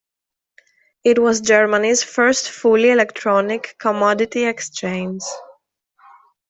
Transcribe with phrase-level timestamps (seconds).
[1.03, 5.21] It was Germany's first fully electronic commodity exchange.